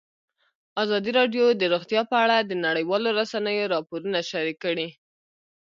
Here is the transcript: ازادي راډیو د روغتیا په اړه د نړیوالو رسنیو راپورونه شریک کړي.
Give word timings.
ازادي 0.83 1.11
راډیو 1.19 1.45
د 1.55 1.63
روغتیا 1.73 2.01
په 2.11 2.15
اړه 2.23 2.37
د 2.39 2.51
نړیوالو 2.65 3.09
رسنیو 3.19 3.71
راپورونه 3.73 4.19
شریک 4.29 4.57
کړي. 4.65 4.87